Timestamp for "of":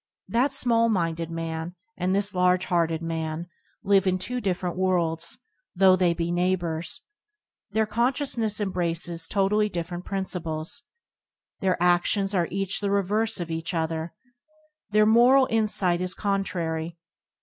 13.39-13.47